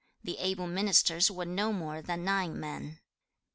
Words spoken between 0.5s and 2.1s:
ministers were no more